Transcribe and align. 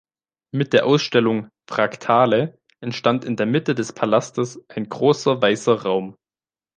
Mit 0.51 0.73
der 0.73 0.87
Ausstellung 0.87 1.49
"Fraktale" 1.69 2.57
entstand 2.79 3.23
in 3.23 3.35
der 3.35 3.45
Mitte 3.45 3.75
des 3.75 3.93
Palastes 3.93 4.59
ein 4.67 4.89
großer 4.89 5.39
weißer 5.43 5.79
Raum. 5.83 6.15